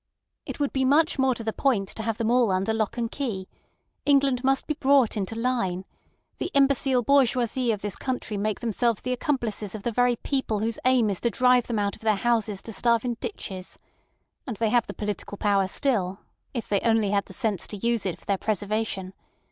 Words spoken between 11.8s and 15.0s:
of their houses to starve in ditches. And they have the